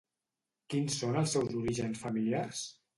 [0.75, 2.69] Quins són els seus orígens familiars?